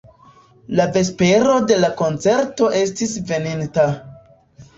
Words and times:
La 0.79 0.85
vespero 0.95 1.57
de 1.73 1.77
la 1.81 1.91
koncerto 1.99 2.71
estis 2.81 3.15
veninta. 3.35 3.87